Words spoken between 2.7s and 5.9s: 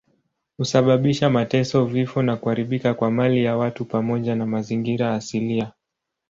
kwa mali ya watu pamoja na mazingira asilia.